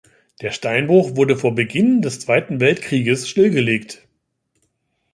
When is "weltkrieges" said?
2.59-3.29